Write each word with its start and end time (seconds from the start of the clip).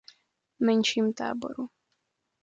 Menším 0.59 1.13
Táboru. 1.13 1.65